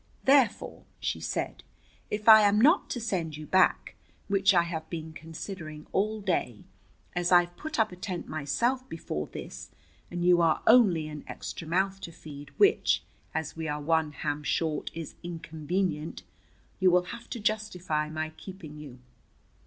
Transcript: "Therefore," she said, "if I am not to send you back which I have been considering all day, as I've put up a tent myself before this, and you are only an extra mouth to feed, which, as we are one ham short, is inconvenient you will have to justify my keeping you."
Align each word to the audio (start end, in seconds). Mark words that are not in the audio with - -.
"Therefore," 0.23 0.85
she 0.99 1.19
said, 1.19 1.61
"if 2.09 2.27
I 2.27 2.41
am 2.41 2.59
not 2.59 2.89
to 2.89 2.99
send 2.99 3.37
you 3.37 3.45
back 3.45 3.93
which 4.29 4.51
I 4.51 4.63
have 4.63 4.89
been 4.89 5.13
considering 5.13 5.85
all 5.91 6.21
day, 6.21 6.63
as 7.15 7.31
I've 7.31 7.55
put 7.55 7.77
up 7.77 7.91
a 7.91 7.95
tent 7.95 8.27
myself 8.27 8.89
before 8.89 9.27
this, 9.27 9.69
and 10.09 10.25
you 10.25 10.41
are 10.41 10.63
only 10.65 11.07
an 11.07 11.23
extra 11.27 11.67
mouth 11.67 12.01
to 12.01 12.11
feed, 12.11 12.49
which, 12.57 13.03
as 13.35 13.55
we 13.55 13.67
are 13.67 13.79
one 13.79 14.11
ham 14.13 14.41
short, 14.41 14.89
is 14.95 15.13
inconvenient 15.21 16.23
you 16.79 16.89
will 16.89 17.03
have 17.13 17.29
to 17.29 17.39
justify 17.39 18.09
my 18.09 18.31
keeping 18.31 18.77
you." 18.79 18.97